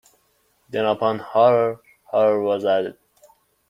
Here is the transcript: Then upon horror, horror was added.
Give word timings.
Then 0.67 0.85
upon 0.85 1.19
horror, 1.19 1.79
horror 2.05 2.41
was 2.41 2.65
added. 2.65 2.97